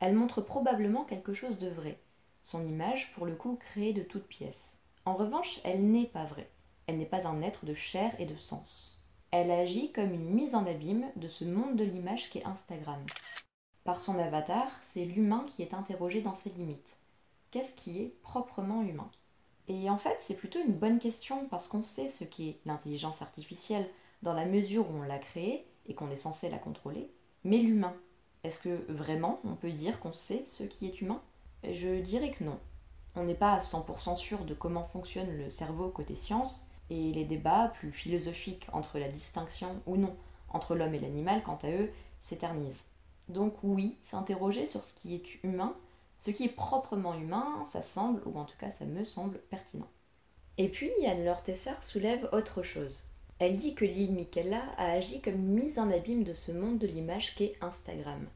Elle 0.00 0.14
montre 0.14 0.40
probablement 0.40 1.04
quelque 1.04 1.34
chose 1.34 1.58
de 1.58 1.68
vrai, 1.68 1.98
son 2.42 2.66
image 2.66 3.12
pour 3.12 3.26
le 3.26 3.34
coup 3.34 3.58
créée 3.60 3.92
de 3.92 4.02
toutes 4.02 4.28
pièces. 4.28 4.78
En 5.04 5.12
revanche, 5.12 5.60
elle 5.64 5.84
n'est 5.84 6.06
pas 6.06 6.24
vraie. 6.24 6.48
Elle 6.90 6.98
n'est 6.98 7.06
pas 7.06 7.28
un 7.28 7.40
être 7.40 7.66
de 7.66 7.72
chair 7.72 8.12
et 8.18 8.26
de 8.26 8.34
sens. 8.34 9.00
Elle 9.30 9.52
agit 9.52 9.92
comme 9.92 10.12
une 10.12 10.28
mise 10.28 10.56
en 10.56 10.66
abîme 10.66 11.06
de 11.14 11.28
ce 11.28 11.44
monde 11.44 11.76
de 11.76 11.84
l'image 11.84 12.30
qu'est 12.30 12.44
Instagram. 12.44 13.00
Par 13.84 14.00
son 14.00 14.18
avatar, 14.18 14.66
c'est 14.82 15.04
l'humain 15.04 15.46
qui 15.46 15.62
est 15.62 15.72
interrogé 15.72 16.20
dans 16.20 16.34
ses 16.34 16.50
limites. 16.50 16.96
Qu'est-ce 17.52 17.74
qui 17.74 18.00
est 18.02 18.20
proprement 18.22 18.82
humain? 18.82 19.08
Et 19.68 19.88
en 19.88 19.98
fait, 19.98 20.16
c'est 20.18 20.34
plutôt 20.34 20.58
une 20.58 20.72
bonne 20.72 20.98
question 20.98 21.46
parce 21.46 21.68
qu'on 21.68 21.82
sait 21.82 22.10
ce 22.10 22.24
qu'est 22.24 22.58
l'intelligence 22.64 23.22
artificielle 23.22 23.88
dans 24.22 24.34
la 24.34 24.44
mesure 24.44 24.90
où 24.90 24.94
on 24.94 25.02
l'a 25.02 25.20
créée 25.20 25.68
et 25.86 25.94
qu'on 25.94 26.10
est 26.10 26.16
censé 26.16 26.50
la 26.50 26.58
contrôler, 26.58 27.08
mais 27.44 27.58
l'humain. 27.58 27.94
Est-ce 28.42 28.58
que 28.58 28.84
vraiment 28.92 29.38
on 29.44 29.54
peut 29.54 29.70
dire 29.70 30.00
qu'on 30.00 30.12
sait 30.12 30.42
ce 30.44 30.64
qui 30.64 30.86
est 30.86 31.00
humain? 31.00 31.22
Je 31.62 32.00
dirais 32.00 32.32
que 32.32 32.42
non. 32.42 32.58
On 33.14 33.22
n'est 33.22 33.34
pas 33.36 33.52
à 33.52 33.60
100% 33.60 34.16
sûr 34.16 34.44
de 34.44 34.54
comment 34.54 34.88
fonctionne 34.88 35.38
le 35.38 35.50
cerveau 35.50 35.90
côté 35.90 36.16
science, 36.16 36.66
et 36.90 37.12
les 37.12 37.24
débats 37.24 37.72
plus 37.78 37.92
philosophiques 37.92 38.66
entre 38.72 38.98
la 38.98 39.08
distinction 39.08 39.80
ou 39.86 39.96
non 39.96 40.14
entre 40.52 40.74
l'homme 40.74 40.94
et 40.94 40.98
l'animal, 40.98 41.42
quant 41.42 41.58
à 41.62 41.70
eux, 41.70 41.90
s'éternisent. 42.20 42.84
Donc 43.28 43.54
oui, 43.62 43.96
s'interroger 44.02 44.66
sur 44.66 44.82
ce 44.84 44.94
qui 44.94 45.14
est 45.14 45.44
humain, 45.44 45.74
Ce 46.16 46.30
qui 46.30 46.44
est 46.44 46.48
proprement 46.54 47.14
humain, 47.14 47.64
ça 47.64 47.82
semble, 47.82 48.20
ou 48.26 48.38
en 48.38 48.44
tout 48.44 48.58
cas 48.58 48.70
ça 48.70 48.84
me 48.84 49.04
semble 49.04 49.38
pertinent. 49.48 49.88
Et 50.58 50.68
puis, 50.68 50.90
Anne-Laure 51.06 51.42
Tessard 51.42 51.82
soulève 51.82 52.28
autre 52.32 52.62
chose. 52.62 53.00
Elle 53.38 53.56
dit 53.56 53.74
que 53.74 53.86
Lil 53.86 54.12
Michaela 54.12 54.62
a 54.76 54.90
agi 54.90 55.22
comme 55.22 55.36
mise 55.36 55.78
en 55.78 55.90
abîme 55.90 56.24
de 56.24 56.34
ce 56.34 56.52
monde 56.52 56.76
de 56.76 56.86
l'image 56.86 57.34
qu'est 57.36 57.56
Instagram. 57.62 58.26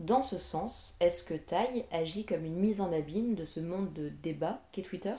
Dans 0.00 0.22
ce 0.22 0.36
sens, 0.36 0.94
est-ce 1.00 1.24
que 1.24 1.32
Tai 1.32 1.86
agit 1.90 2.26
comme 2.26 2.44
une 2.44 2.60
mise 2.60 2.82
en 2.82 2.92
abîme 2.92 3.34
de 3.34 3.46
ce 3.46 3.60
monde 3.60 3.90
de 3.94 4.10
débat 4.10 4.60
qu'est 4.72 4.82
Twitter? 4.82 5.14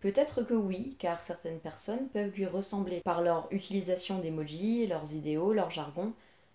Peut-être 0.00 0.42
que 0.42 0.54
oui, 0.54 0.96
car 0.98 1.20
certaines 1.22 1.58
personnes 1.58 2.08
peuvent 2.08 2.34
lui 2.34 2.46
ressembler 2.46 3.00
par 3.00 3.20
leur 3.20 3.48
utilisation 3.50 4.20
d'emojis, 4.20 4.86
leurs 4.86 5.12
idéaux, 5.12 5.52
leur 5.52 5.70
jargon, 5.70 6.12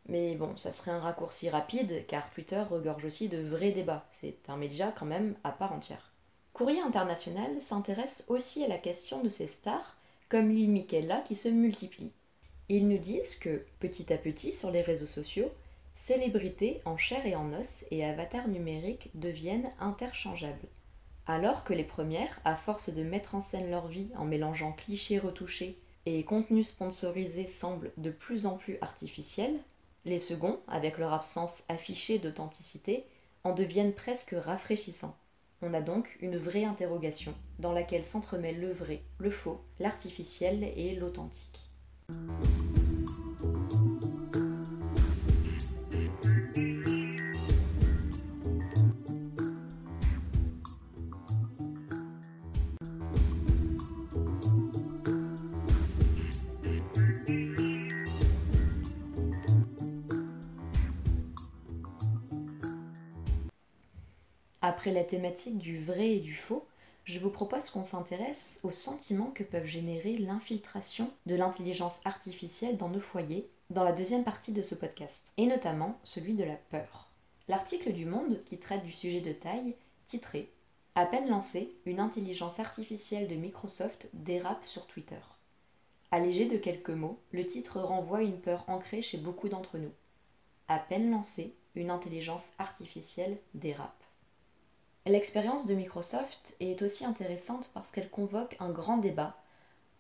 mais 0.08 0.36
bon, 0.36 0.56
ça 0.58 0.72
serait 0.72 0.92
un 0.92 1.00
raccourci 1.00 1.50
rapide, 1.50 2.06
car 2.08 2.30
Twitter 2.32 2.62
regorge 2.70 3.06
aussi 3.06 3.30
de 3.30 3.42
vrais 3.42 3.72
débats. 3.72 4.06
C'est 4.12 4.38
un 4.50 4.58
média 4.58 4.94
quand 4.98 5.06
même 5.06 5.36
à 5.44 5.52
part 5.52 5.74
entière. 5.74 6.12
Courrier 6.54 6.82
International 6.82 7.60
s'intéresse 7.62 8.26
aussi 8.28 8.64
à 8.64 8.68
la 8.68 8.78
question 8.78 9.24
de 9.24 9.30
ces 9.30 9.48
stars, 9.48 9.98
comme 10.30 10.50
Lil 10.50 10.72
Michaela, 10.72 11.22
qui 11.22 11.36
se 11.36 11.50
multiplient. 11.50 12.12
Ils 12.70 12.88
nous 12.88 12.98
disent 12.98 13.36
que, 13.36 13.66
petit 13.80 14.12
à 14.14 14.18
petit, 14.18 14.54
sur 14.54 14.72
les 14.72 14.82
réseaux 14.82 15.08
sociaux, 15.08 15.52
célébrités 15.96 16.82
en 16.86 16.98
chair 16.98 17.26
et 17.26 17.36
en 17.36 17.54
os 17.54 17.86
et 17.92 18.06
avatars 18.06 18.48
numériques 18.48 19.10
deviennent 19.16 19.70
interchangeables. 19.80 20.68
Alors 21.26 21.64
que 21.64 21.74
les 21.74 21.84
premières, 21.84 22.40
à 22.44 22.56
force 22.56 22.90
de 22.90 23.04
mettre 23.04 23.36
en 23.36 23.42
scène 23.42 23.72
leur 23.72 23.88
vie 23.88 24.10
en 24.18 24.26
mélangeant 24.26 24.74
clichés 24.74 25.20
retouchés 25.20 25.80
et 26.06 26.24
contenus 26.26 26.68
sponsorisés, 26.68 27.48
semblent 27.48 27.94
de 27.98 28.10
plus 28.10 28.46
en 28.46 28.58
plus 28.58 28.78
artificiels, 28.82 29.58
les 30.06 30.20
seconds, 30.20 30.60
avec 30.68 30.98
leur 30.98 31.14
absence 31.14 31.64
affichée 31.70 32.20
d'authenticité, 32.20 33.06
en 33.46 33.54
deviennent 33.54 33.94
presque 33.94 34.36
rafraîchissants. 34.38 35.16
On 35.62 35.74
a 35.74 35.82
donc 35.82 36.18
une 36.20 36.38
vraie 36.38 36.66
interrogation 36.66 37.34
dans 37.60 37.72
laquelle 37.72 38.04
s'entremêlent 38.04 38.60
le 38.60 38.74
vrai, 38.74 39.02
le 39.18 39.32
faux, 39.32 39.62
l'artificiel 39.80 40.66
et 40.76 40.96
l'authentique. 40.96 41.70
Après 64.66 64.92
la 64.94 65.04
thématique 65.04 65.58
du 65.58 65.84
vrai 65.84 66.12
et 66.12 66.20
du 66.22 66.36
faux, 66.36 66.66
je 67.04 67.20
vous 67.20 67.30
propose 67.30 67.70
qu'on 67.70 67.84
s'intéresse 67.84 68.62
aux 68.64 68.72
sentiments 68.72 69.32
que 69.32 69.44
peuvent 69.44 69.66
générer 69.66 70.18
l'infiltration 70.18 71.12
de 71.26 71.36
l'intelligence 71.36 72.00
artificielle 72.06 72.78
dans 72.78 72.88
nos 72.88 73.02
foyers 73.02 73.50
dans 73.72 73.84
la 73.84 73.92
deuxième 73.92 74.24
partie 74.24 74.54
de 74.54 74.64
ce 74.64 74.74
podcast, 74.74 75.34
et 75.36 75.48
notamment 75.48 76.00
celui 76.04 76.34
de 76.34 76.46
la 76.46 76.56
peur. 76.56 77.12
L'article 77.50 77.92
du 77.92 78.06
Monde 78.06 78.42
qui 78.46 78.58
traite 78.58 78.86
du 78.86 78.94
sujet 78.94 79.20
de 79.20 79.34
taille, 79.34 79.76
titré 80.08 80.50
À 80.96 81.06
peine 81.08 81.30
lancé, 81.30 81.76
une 81.86 82.00
intelligence 82.00 82.62
artificielle 82.62 83.28
de 83.28 83.36
Microsoft 83.36 84.08
dérape 84.14 84.66
sur 84.66 84.88
Twitter. 84.88 85.20
Allégé 86.10 86.46
de 86.46 86.56
quelques 86.56 86.90
mots, 86.90 87.20
le 87.34 87.46
titre 87.46 87.82
renvoie 87.82 88.22
une 88.22 88.40
peur 88.40 88.64
ancrée 88.70 89.02
chez 89.02 89.18
beaucoup 89.18 89.50
d'entre 89.50 89.78
nous. 89.78 89.92
À 90.70 90.80
peine 90.80 91.12
lancé, 91.12 91.54
une 91.76 91.90
intelligence 91.90 92.54
artificielle 92.60 93.38
dérape. 93.56 94.03
L'expérience 95.06 95.66
de 95.66 95.74
Microsoft 95.74 96.56
est 96.62 96.82
aussi 96.82 97.04
intéressante 97.04 97.70
parce 97.74 97.92
qu'elle 97.92 98.10
convoque 98.10 98.56
un 98.60 98.70
grand 98.70 98.98
débat 98.98 99.36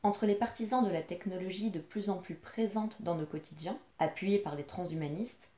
entre 0.01 0.25
les 0.25 0.35
partisans 0.35 0.85
de 0.85 0.91
la 0.91 1.01
technologie 1.01 1.71
de 1.71 1.79
plus 1.79 2.09
en 2.09 2.17
plus 2.17 2.35
présente 2.35 3.01
dans 3.01 3.15
nos 3.15 3.25
quotidiens, 3.25 3.77
appuyés 3.99 4.39
par 4.39 4.55
les 4.55 4.63
transhumanistes, 4.63 5.49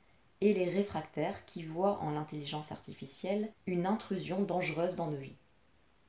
et 0.41 0.53
les 0.53 0.69
réfractaires 0.69 1.45
qui 1.45 1.63
voient 1.63 1.99
en 2.01 2.11
l'intelligence 2.11 2.71
artificielle 2.71 3.51
une 3.67 3.85
intrusion 3.85 4.41
dangereuse 4.41 4.95
dans 4.95 5.07
nos 5.07 5.17
vies. 5.17 5.37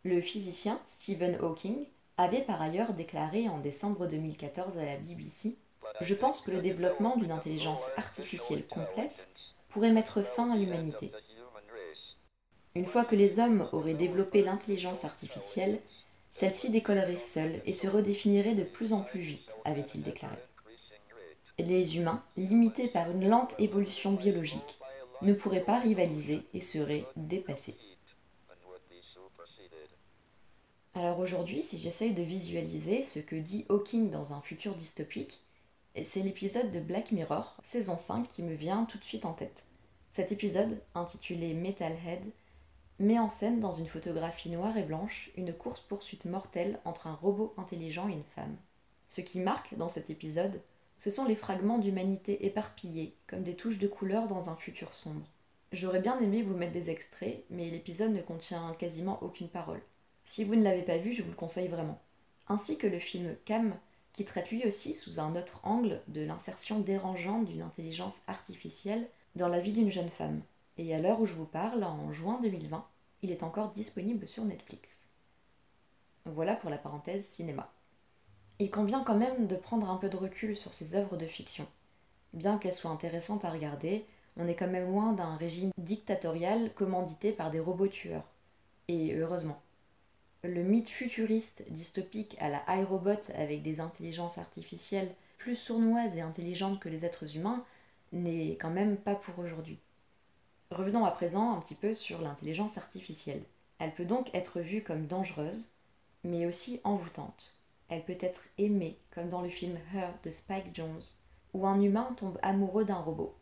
Le 0.02 0.21
physicien 0.21 0.81
Stephen 0.87 1.37
Hawking 1.40 1.87
avait 2.16 2.43
par 2.43 2.61
ailleurs 2.61 2.93
déclaré 2.93 3.49
en 3.49 3.59
décembre 3.59 4.07
2014 4.07 4.78
à 4.78 4.85
la 4.85 4.97
BBC 4.97 5.57
Je 6.00 6.14
pense 6.14 6.40
que 6.40 6.50
le 6.50 6.61
développement 6.61 7.16
d'une 7.16 7.33
intelligence 7.33 7.90
artificielle 7.97 8.66
complète 8.66 9.28
pourrait 9.69 9.93
mettre 9.93 10.23
fin 10.23 10.50
à 10.50 10.57
l'humanité. 10.57 11.12
Une 12.76 12.85
fois 12.85 13.06
que 13.06 13.16
les 13.16 13.38
hommes 13.38 13.66
auraient 13.73 13.95
développé 13.95 14.42
l'intelligence 14.42 15.06
artificielle, 15.06 15.80
celle-ci 16.30 16.68
décollerait 16.68 17.16
seule 17.16 17.62
et 17.64 17.73
se 17.73 17.88
redéfinirait 17.88 18.54
de 18.54 18.64
plus 18.64 18.92
en 18.92 19.00
plus 19.00 19.21
vite, 19.21 19.50
avait-il 19.64 20.02
déclaré. 20.02 20.37
Les 21.59 21.97
humains, 21.97 22.23
limités 22.37 22.88
par 22.88 23.11
une 23.11 23.30
lente 23.30 23.59
évolution 23.59 24.12
biologique, 24.12 24.78
ne 25.23 25.33
pourraient 25.33 25.64
pas 25.64 25.80
rivaliser 25.80 26.42
et 26.52 26.61
seraient 26.61 27.06
dépassés. 27.16 27.78
Alors 30.92 31.18
aujourd'hui, 31.18 31.62
si 31.62 31.78
j'essaye 31.78 32.12
de 32.12 32.23
visualiser 32.23 33.02
ce 33.02 33.21
que 33.21 33.37
dit 33.37 33.64
Hawking 33.71 34.11
dans 34.11 34.35
un 34.35 34.42
futur 34.42 34.75
dystopique, 34.75 35.40
c'est 36.04 36.21
l'épisode 36.21 36.71
de 36.71 36.80
Black 36.80 37.11
Mirror, 37.11 37.56
saison 37.62 37.97
5, 37.97 38.28
qui 38.28 38.42
me 38.42 38.54
vient 38.54 38.85
tout 38.85 38.99
de 38.99 39.04
suite 39.04 39.25
en 39.25 39.33
tête. 39.33 39.64
Cet 40.12 40.30
épisode, 40.30 40.78
intitulé 40.95 41.54
Metalhead, 41.54 42.23
met 42.98 43.18
en 43.18 43.28
scène 43.28 43.60
dans 43.60 43.72
une 43.72 43.88
photographie 43.88 44.50
noire 44.50 44.76
et 44.76 44.82
blanche 44.82 45.30
une 45.36 45.52
course-poursuite 45.52 46.24
mortelle 46.24 46.78
entre 46.84 47.06
un 47.06 47.14
robot 47.14 47.54
intelligent 47.58 48.08
et 48.08 48.12
une 48.12 48.24
femme. 48.34 48.56
Ce 49.08 49.20
qui 49.20 49.38
marque 49.38 49.74
dans 49.76 49.88
cet 49.88 50.10
épisode, 50.10 50.60
ce 50.98 51.10
sont 51.10 51.26
les 51.26 51.36
fragments 51.36 51.78
d'humanité 51.78 52.46
éparpillés, 52.46 53.14
comme 53.26 53.42
des 53.42 53.54
touches 53.54 53.78
de 53.78 53.86
couleur 53.86 54.28
dans 54.28 54.48
un 54.48 54.56
futur 54.56 54.94
sombre. 54.94 55.26
J'aurais 55.72 56.00
bien 56.00 56.18
aimé 56.20 56.42
vous 56.42 56.56
mettre 56.56 56.72
des 56.72 56.90
extraits, 56.90 57.44
mais 57.50 57.70
l'épisode 57.70 58.12
ne 58.12 58.22
contient 58.22 58.74
quasiment 58.78 59.22
aucune 59.22 59.48
parole. 59.48 59.82
Si 60.24 60.42
vous 60.42 60.54
ne 60.54 60.62
l'avez 60.62 60.82
pas 60.82 60.96
vu, 60.96 61.12
je 61.12 61.22
vous 61.22 61.30
le 61.30 61.36
conseille 61.36 61.68
vraiment. 61.68 62.00
Ainsi 62.48 62.78
que 62.78 62.86
le 62.86 62.98
film 62.98 63.36
Cam, 63.44 63.76
qui 64.12 64.24
traite 64.24 64.50
lui 64.50 64.64
aussi 64.66 64.94
sous 64.94 65.20
un 65.20 65.36
autre 65.36 65.60
angle 65.62 66.00
de 66.08 66.22
l'insertion 66.22 66.80
dérangeante 66.80 67.44
d'une 67.44 67.62
intelligence 67.62 68.22
artificielle 68.26 69.06
dans 69.34 69.48
la 69.48 69.60
vie 69.60 69.72
d'une 69.72 69.90
jeune 69.90 70.08
femme. 70.08 70.40
Et 70.78 70.95
à 70.95 70.99
l'heure 70.99 71.21
où 71.21 71.26
je 71.26 71.33
vous 71.33 71.47
parle, 71.47 71.85
en 71.85 72.12
juin 72.12 72.38
2020, 72.42 72.87
il 73.23 73.30
est 73.30 73.42
encore 73.42 73.73
disponible 73.73 74.28
sur 74.28 74.45
Netflix. 74.45 75.09
Voilà 76.26 76.54
pour 76.54 76.71
la 76.71 76.78
parenthèse 76.78 77.25
cinéma. 77.25 77.73
Il 78.59 78.71
convient 78.71 79.02
quand 79.02 79.16
même 79.16 79.47
de 79.47 79.56
prendre 79.56 79.88
un 79.88 79.97
peu 79.97 80.09
de 80.09 80.16
recul 80.16 80.56
sur 80.56 80.75
ces 80.75 80.95
œuvres 80.95 81.16
de 81.16 81.26
fiction. 81.26 81.66
Bien 82.33 82.59
qu'elles 82.59 82.75
soient 82.75 82.90
intéressantes 82.90 83.45
à 83.45 83.50
regarder, 83.50 84.04
on 84.37 84.49
est 84.49 84.54
quand 84.54 84.66
même 84.66 84.90
loin 84.90 85.12
d'un 85.12 85.37
régime 85.37 85.71
dictatorial 85.78 86.73
commandité 86.75 87.33
par 87.33 87.50
des 87.50 87.61
robots 87.61 87.88
tueurs. 87.88 88.25
Et 88.88 89.14
heureusement. 89.14 89.61
Le 90.42 90.62
mythe 90.62 90.90
futuriste 90.90 91.64
dystopique 91.71 92.37
à 92.38 92.49
la 92.49 92.62
iRobot 92.68 93.30
avec 93.35 93.62
des 93.62 93.80
intelligences 93.80 94.38
artificielles 94.38 95.14
plus 95.38 95.56
sournoises 95.56 96.16
et 96.16 96.21
intelligentes 96.21 96.80
que 96.80 96.88
les 96.88 97.04
êtres 97.04 97.37
humains 97.37 97.64
n'est 98.12 98.56
quand 98.61 98.71
même 98.71 98.97
pas 98.97 99.14
pour 99.14 99.38
aujourd'hui. 99.38 99.78
Revenons 100.70 101.04
à 101.04 101.11
présent 101.12 101.56
un 101.56 101.61
petit 101.61 101.75
peu 101.76 101.94
sur 101.94 102.20
l'intelligence 102.20 102.76
artificielle. 102.76 103.42
Elle 103.78 103.94
peut 103.94 104.04
donc 104.04 104.35
être 104.35 104.61
vue 104.61 104.82
comme 104.82 105.06
dangereuse, 105.06 105.70
mais 106.25 106.46
aussi 106.46 106.80
envoûtante. 106.82 107.54
Elle 107.88 108.04
peut 108.04 108.18
être 108.20 108.42
aimée, 108.58 108.99
comme 109.11 109.28
dans 109.28 109.42
le 109.42 109.49
film 109.49 109.78
Her 109.94 110.11
de 110.25 110.30
Spike 110.30 110.75
Jones, 110.75 111.02
où 111.54 111.66
un 111.66 111.80
humain 111.80 112.14
tombe 112.16 112.38
amoureux 112.42 112.85
d'un 112.85 112.96
robot. 112.96 113.37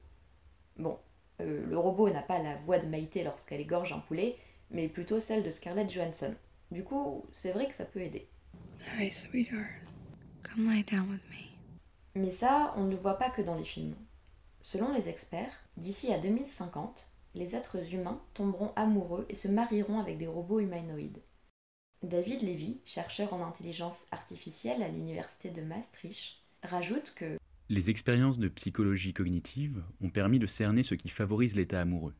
Bon, 0.76 0.98
euh, 1.40 1.64
le 1.66 1.78
robot 1.78 2.10
n'a 2.10 2.20
pas 2.20 2.42
la 2.42 2.56
voix 2.56 2.78
de 2.78 2.86
Maïté 2.86 3.24
lorsqu'elle 3.24 3.60
égorge 3.60 3.92
un 3.92 4.00
poulet, 4.00 4.36
mais 4.70 4.88
plutôt 4.88 5.18
celle 5.18 5.42
de 5.42 5.50
Scarlett 5.50 5.90
Johansson. 5.90 6.34
Du 6.70 6.84
coup, 6.84 7.24
c'est 7.32 7.52
vrai 7.52 7.68
que 7.68 7.74
ça 7.74 7.84
peut 7.86 8.00
aider. 8.00 8.28
Hi, 8.98 9.10
sweetheart. 9.10 9.66
Come 10.42 10.70
lie 10.70 10.84
down 10.84 11.08
with 11.10 11.22
me. 11.30 12.20
Mais 12.20 12.32
ça, 12.32 12.74
on 12.76 12.84
ne 12.84 12.90
le 12.90 12.96
voit 12.96 13.18
pas 13.18 13.30
que 13.30 13.42
dans 13.42 13.54
les 13.54 13.64
films. 13.64 13.94
Selon 14.60 14.92
les 14.92 15.08
experts, 15.08 15.52
d'ici 15.76 16.12
à 16.12 16.18
2050, 16.18 17.08
les 17.34 17.56
êtres 17.56 17.92
humains 17.92 18.20
tomberont 18.34 18.72
amoureux 18.76 19.26
et 19.28 19.34
se 19.34 19.48
marieront 19.48 19.98
avec 19.98 20.18
des 20.18 20.26
robots 20.26 20.60
humanoïdes. 20.60 21.22
David 22.02 22.42
Levy, 22.42 22.80
chercheur 22.84 23.32
en 23.32 23.44
intelligence 23.44 24.06
artificielle 24.10 24.82
à 24.82 24.88
l'université 24.88 25.50
de 25.50 25.62
Maastricht, 25.62 26.36
rajoute 26.62 27.12
que 27.14 27.38
les 27.70 27.88
expériences 27.88 28.38
de 28.38 28.48
psychologie 28.48 29.14
cognitive 29.14 29.82
ont 30.02 30.10
permis 30.10 30.38
de 30.38 30.46
cerner 30.46 30.82
ce 30.82 30.94
qui 30.94 31.08
favorise 31.08 31.56
l'état 31.56 31.80
amoureux, 31.80 32.14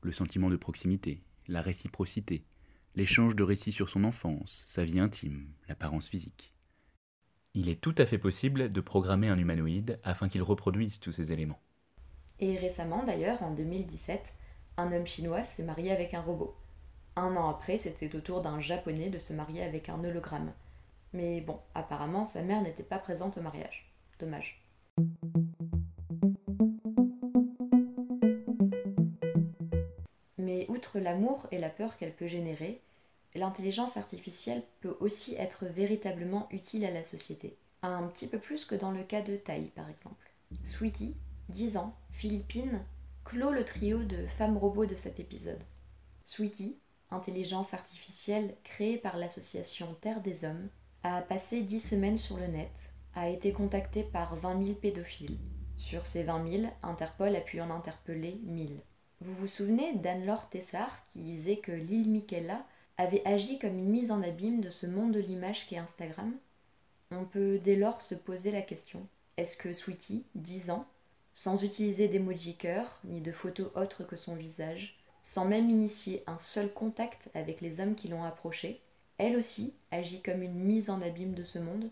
le 0.00 0.10
sentiment 0.10 0.48
de 0.48 0.56
proximité, 0.56 1.22
la 1.48 1.60
réciprocité, 1.60 2.44
l'échange 2.94 3.36
de 3.36 3.42
récits 3.42 3.72
sur 3.72 3.90
son 3.90 4.04
enfance, 4.04 4.64
sa 4.66 4.84
vie 4.84 4.98
intime, 4.98 5.48
l'apparence 5.68 6.08
physique. 6.08 6.54
Il 7.52 7.68
est 7.68 7.80
tout 7.80 7.94
à 7.98 8.06
fait 8.06 8.18
possible 8.18 8.72
de 8.72 8.80
programmer 8.80 9.28
un 9.28 9.38
humanoïde 9.38 10.00
afin 10.02 10.30
qu'il 10.30 10.42
reproduise 10.42 10.98
tous 10.98 11.12
ces 11.12 11.30
éléments. 11.30 11.60
Et 12.38 12.56
récemment 12.56 13.04
d'ailleurs, 13.04 13.42
en 13.42 13.54
2017, 13.54 14.32
un 14.76 14.92
homme 14.92 15.06
chinois 15.06 15.42
s'est 15.42 15.62
marié 15.62 15.90
avec 15.90 16.14
un 16.14 16.20
robot. 16.20 16.54
Un 17.16 17.34
an 17.36 17.48
après, 17.48 17.78
c'était 17.78 18.14
au 18.14 18.20
tour 18.20 18.42
d'un 18.42 18.60
japonais 18.60 19.08
de 19.08 19.18
se 19.18 19.32
marier 19.32 19.62
avec 19.62 19.88
un 19.88 20.02
hologramme. 20.04 20.52
Mais 21.12 21.40
bon, 21.40 21.58
apparemment, 21.74 22.26
sa 22.26 22.42
mère 22.42 22.62
n'était 22.62 22.82
pas 22.82 22.98
présente 22.98 23.38
au 23.38 23.40
mariage. 23.40 23.90
Dommage. 24.18 24.62
Mais 30.36 30.66
outre 30.68 30.98
l'amour 30.98 31.46
et 31.50 31.58
la 31.58 31.70
peur 31.70 31.96
qu'elle 31.96 32.12
peut 32.12 32.26
générer, 32.26 32.82
l'intelligence 33.34 33.96
artificielle 33.96 34.62
peut 34.80 34.96
aussi 35.00 35.34
être 35.36 35.64
véritablement 35.64 36.48
utile 36.50 36.84
à 36.84 36.90
la 36.90 37.04
société. 37.04 37.56
Un 37.82 38.02
petit 38.08 38.26
peu 38.26 38.38
plus 38.38 38.66
que 38.66 38.74
dans 38.74 38.90
le 38.90 39.02
cas 39.04 39.22
de 39.22 39.36
Tai, 39.36 39.70
par 39.74 39.88
exemple. 39.88 40.30
Sweetie, 40.62 41.16
10 41.48 41.78
ans, 41.78 41.94
Philippine, 42.12 42.82
clôt 43.26 43.50
le 43.50 43.64
trio 43.64 44.04
de 44.04 44.24
femmes 44.38 44.56
robots 44.56 44.86
de 44.86 44.94
cet 44.94 45.18
épisode. 45.18 45.62
Sweetie, 46.22 46.78
intelligence 47.10 47.74
artificielle 47.74 48.54
créée 48.62 48.98
par 48.98 49.16
l'association 49.16 49.96
Terre 50.00 50.20
des 50.20 50.44
Hommes, 50.44 50.68
a 51.02 51.22
passé 51.22 51.62
10 51.62 51.80
semaines 51.80 52.16
sur 52.16 52.36
le 52.36 52.46
net, 52.46 52.92
a 53.14 53.28
été 53.28 53.52
contactée 53.52 54.04
par 54.04 54.36
20 54.36 54.64
000 54.64 54.74
pédophiles. 54.76 55.38
Sur 55.76 56.06
ces 56.06 56.22
20 56.22 56.48
000, 56.48 56.72
Interpol 56.84 57.34
a 57.34 57.40
pu 57.40 57.60
en 57.60 57.70
interpeller 57.70 58.40
1000. 58.44 58.80
Vous 59.20 59.34
vous 59.34 59.48
souvenez 59.48 59.94
d'Anne-Laure 59.94 60.48
Tessard 60.48 61.04
qui 61.08 61.18
disait 61.18 61.56
que 61.56 61.72
l'île 61.72 62.08
Michaela 62.08 62.64
avait 62.96 63.26
agi 63.26 63.58
comme 63.58 63.76
une 63.76 63.90
mise 63.90 64.12
en 64.12 64.22
abîme 64.22 64.60
de 64.60 64.70
ce 64.70 64.86
monde 64.86 65.12
de 65.12 65.20
l'image 65.20 65.66
qu'est 65.66 65.78
Instagram? 65.78 66.32
On 67.10 67.24
peut 67.24 67.58
dès 67.58 67.76
lors 67.76 68.02
se 68.02 68.14
poser 68.14 68.52
la 68.52 68.62
question 68.62 69.06
est-ce 69.36 69.58
que 69.58 69.74
Sweetie, 69.74 70.24
10 70.34 70.70
ans, 70.70 70.86
sans 71.36 71.62
utiliser 71.62 72.08
d'emoji 72.08 72.56
cœur 72.56 72.98
ni 73.04 73.20
de 73.20 73.30
photos 73.30 73.70
autres 73.76 74.04
que 74.04 74.16
son 74.16 74.34
visage, 74.34 74.98
sans 75.22 75.44
même 75.44 75.68
initier 75.68 76.24
un 76.26 76.38
seul 76.38 76.72
contact 76.72 77.28
avec 77.34 77.60
les 77.60 77.78
hommes 77.78 77.94
qui 77.94 78.08
l'ont 78.08 78.24
approchée, 78.24 78.80
elle 79.18 79.36
aussi 79.36 79.74
agit 79.90 80.22
comme 80.22 80.42
une 80.42 80.58
mise 80.58 80.88
en 80.88 81.02
abîme 81.02 81.34
de 81.34 81.44
ce 81.44 81.58
monde 81.58 81.90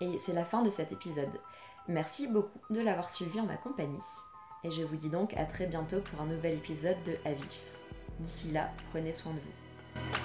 Et 0.00 0.18
c'est 0.18 0.32
la 0.32 0.44
fin 0.44 0.62
de 0.62 0.70
cet 0.70 0.90
épisode. 0.90 1.40
Merci 1.86 2.26
beaucoup 2.26 2.58
de 2.74 2.80
l'avoir 2.80 3.08
suivi 3.08 3.38
en 3.38 3.46
ma 3.46 3.56
compagnie. 3.56 3.96
Et 4.64 4.72
je 4.72 4.82
vous 4.82 4.96
dis 4.96 5.08
donc 5.08 5.34
à 5.34 5.44
très 5.44 5.68
bientôt 5.68 6.00
pour 6.00 6.20
un 6.20 6.26
nouvel 6.26 6.54
épisode 6.54 7.00
de 7.04 7.16
Avif. 7.24 7.60
D'ici 8.18 8.50
là, 8.50 8.72
prenez 8.90 9.12
soin 9.12 9.32
de 9.32 9.38
vous. 9.38 10.23